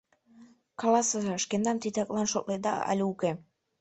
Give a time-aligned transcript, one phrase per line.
[0.81, 3.31] Каласыза, шкендам титаканлан шотледа але уке?